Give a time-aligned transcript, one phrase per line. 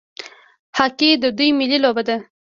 [0.77, 2.17] هاکي د دوی ملي لوبه ده.